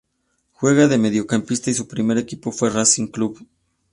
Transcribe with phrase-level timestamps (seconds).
[0.53, 3.47] Juega de mediocampista y su primer equipo fue Racing Club.